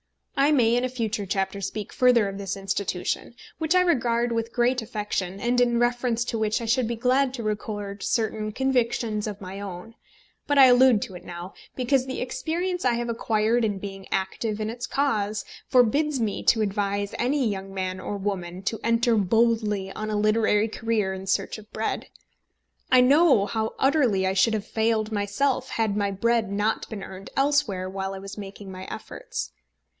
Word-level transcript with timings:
I 0.35 0.51
may 0.51 0.75
in 0.75 0.83
a 0.83 0.89
future 0.89 1.27
chapter 1.27 1.61
speak 1.61 1.93
further 1.93 2.27
of 2.27 2.39
this 2.39 2.57
Institution, 2.57 3.35
which 3.59 3.75
I 3.75 3.81
regard 3.81 4.31
with 4.31 4.51
great 4.51 4.81
affection, 4.81 5.39
and 5.39 5.61
in 5.61 5.77
reference 5.77 6.25
to 6.25 6.39
which 6.39 6.59
I 6.59 6.65
should 6.65 6.87
be 6.87 6.95
glad 6.95 7.35
to 7.35 7.43
record 7.43 8.01
certain 8.01 8.51
convictions 8.51 9.27
of 9.27 9.39
my 9.39 9.59
own; 9.61 9.93
but 10.47 10.57
I 10.57 10.65
allude 10.65 11.03
to 11.03 11.13
it 11.13 11.23
now, 11.23 11.53
because 11.75 12.07
the 12.07 12.19
experience 12.19 12.83
I 12.83 12.95
have 12.95 13.07
acquired 13.09 13.63
in 13.63 13.77
being 13.77 14.07
active 14.11 14.59
in 14.59 14.71
its 14.71 14.87
cause 14.87 15.45
forbids 15.67 16.19
me 16.19 16.41
to 16.45 16.61
advise 16.61 17.13
any 17.19 17.47
young 17.47 17.71
man 17.71 17.99
or 17.99 18.17
woman 18.17 18.63
to 18.63 18.79
enter 18.83 19.15
boldly 19.15 19.91
on 19.91 20.09
a 20.09 20.17
literary 20.17 20.67
career 20.67 21.13
in 21.13 21.27
search 21.27 21.59
of 21.59 21.71
bread. 21.71 22.07
I 22.91 23.01
know 23.01 23.45
how 23.45 23.75
utterly 23.77 24.25
I 24.25 24.33
should 24.33 24.55
have 24.55 24.65
failed 24.65 25.11
myself 25.11 25.69
had 25.69 25.95
my 25.95 26.09
bread 26.09 26.51
not 26.51 26.89
been 26.89 27.03
earned 27.03 27.29
elsewhere 27.37 27.87
while 27.87 28.15
I 28.15 28.19
was 28.19 28.39
making 28.39 28.71
my 28.71 28.85
efforts. 28.89 29.51